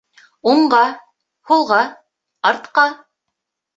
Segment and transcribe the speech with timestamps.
[0.53, 0.79] Уңға,
[1.51, 1.81] һулға,
[2.53, 2.87] артҡа